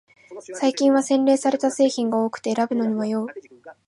[0.55, 3.27] 最近は洗練された製品が多くて選ぶのに迷う